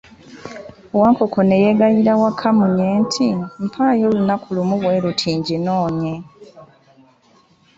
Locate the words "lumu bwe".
4.55-5.01